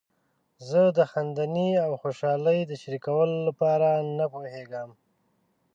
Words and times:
زه 0.69 0.81
د 0.97 0.99
خندنۍ 1.11 1.69
او 1.85 1.91
خوشحالۍ 2.01 2.59
د 2.65 2.71
شریکولو 2.81 3.37
لپاره 3.47 3.89
نه 4.17 4.25
پوهیږم. 4.33 4.89